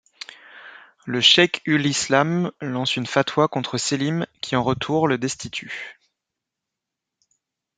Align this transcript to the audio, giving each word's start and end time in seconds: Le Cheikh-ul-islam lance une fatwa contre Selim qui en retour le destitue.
Le 1.05 1.21
Cheikh-ul-islam 1.21 2.51
lance 2.59 2.95
une 2.95 3.05
fatwa 3.05 3.47
contre 3.47 3.77
Selim 3.77 4.25
qui 4.41 4.55
en 4.55 4.63
retour 4.63 5.07
le 5.07 5.19
destitue. 5.19 5.99